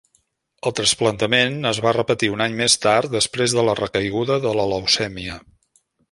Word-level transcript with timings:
El 0.69 0.73
trasplantament 0.77 1.59
es 1.71 1.81
va 1.87 1.91
repetir 1.97 2.29
un 2.35 2.41
any 2.45 2.57
més 2.61 2.77
tard 2.85 3.11
després 3.17 3.53
de 3.57 3.65
la 3.67 3.75
recaiguda 3.81 4.39
de 4.47 4.55
la 4.61 4.65
leucèmia. 4.73 5.37